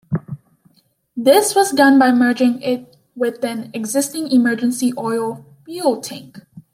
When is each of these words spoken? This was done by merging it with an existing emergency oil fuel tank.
This 1.15 1.53
was 1.53 1.73
done 1.73 1.99
by 1.99 2.11
merging 2.11 2.59
it 2.63 2.97
with 3.15 3.43
an 3.45 3.69
existing 3.75 4.29
emergency 4.31 4.93
oil 4.97 5.45
fuel 5.63 6.01
tank. 6.01 6.39